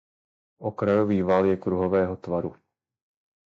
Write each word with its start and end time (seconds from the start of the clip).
Okrajový 0.59 1.21
val 1.21 1.45
je 1.45 1.57
kruhového 1.57 2.15
tvaru. 2.17 2.53